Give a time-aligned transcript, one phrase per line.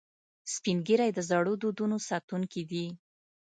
[0.53, 2.85] سپین ږیری د زړو دودونو ساتونکي دي